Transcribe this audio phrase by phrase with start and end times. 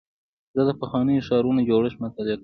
[0.55, 2.39] زه د پخوانیو ښارونو جوړښت مطالعه کوم.